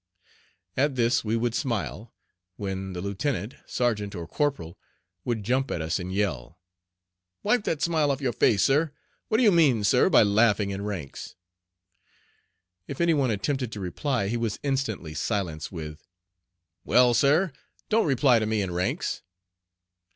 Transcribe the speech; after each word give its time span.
At 0.75 0.95
this 0.95 1.23
we 1.23 1.37
would 1.37 1.53
smile, 1.53 2.11
when 2.55 2.93
the 2.93 3.01
lieutenant, 3.01 3.53
sergeant, 3.67 4.15
or 4.15 4.27
corporal 4.27 4.79
would 5.25 5.43
jump 5.43 5.69
at 5.69 5.79
us 5.79 5.99
and 5.99 6.11
yell: 6.11 6.59
"Wipe 7.43 7.65
that 7.65 7.83
smile 7.83 8.09
off 8.09 8.19
your 8.19 8.33
face, 8.33 8.63
sir! 8.63 8.91
What 9.27 9.37
do 9.37 9.43
you 9.43 9.51
mean, 9.51 9.83
sir, 9.83 10.09
by 10.09 10.23
laughing 10.23 10.71
in 10.71 10.81
ranks?" 10.83 11.35
If 12.87 12.99
any 12.99 13.13
one 13.13 13.29
attempted 13.29 13.71
to 13.73 13.79
reply 13.79 14.27
he 14.27 14.37
was 14.37 14.59
instantly 14.63 15.13
silenced 15.13 15.71
with 15.71 16.07
"Well, 16.83 17.13
sir, 17.13 17.53
don't 17.87 18.07
reply 18.07 18.39
to 18.39 18.47
me 18.47 18.63
in 18.63 18.71
ranks." 18.73 19.21